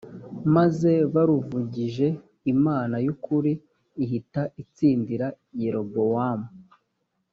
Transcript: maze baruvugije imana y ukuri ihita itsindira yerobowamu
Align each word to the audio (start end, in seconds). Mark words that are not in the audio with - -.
maze 0.55 0.91
baruvugije 1.13 2.07
imana 2.53 2.95
y 3.05 3.07
ukuri 3.13 3.51
ihita 4.03 4.41
itsindira 4.61 5.27
yerobowamu 5.61 6.49